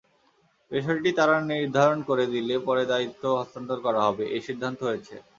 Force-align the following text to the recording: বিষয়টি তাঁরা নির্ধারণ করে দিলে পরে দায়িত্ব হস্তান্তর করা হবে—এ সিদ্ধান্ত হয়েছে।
বিষয়টি 0.71 1.09
তাঁরা 1.17 1.35
নির্ধারণ 1.51 1.99
করে 2.09 2.25
দিলে 2.33 2.55
পরে 2.67 2.83
দায়িত্ব 2.91 3.23
হস্তান্তর 3.39 3.77
করা 3.85 4.01
হবে—এ 4.07 4.37
সিদ্ধান্ত 4.47 4.79
হয়েছে। 4.87 5.15